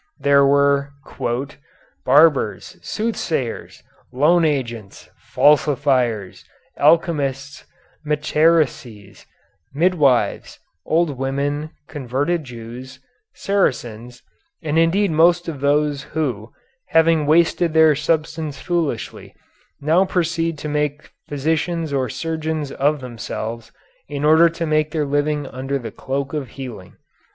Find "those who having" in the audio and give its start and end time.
15.61-17.27